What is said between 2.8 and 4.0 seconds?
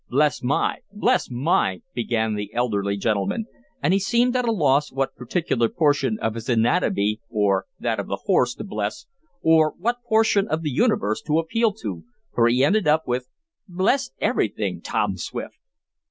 gentleman, and he